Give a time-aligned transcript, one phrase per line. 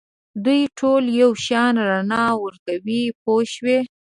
[0.43, 3.79] دوی ټول یو شان رڼا ورکوي پوه شوې!.